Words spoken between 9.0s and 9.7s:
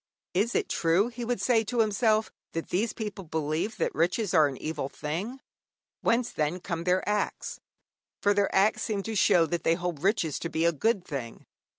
to show that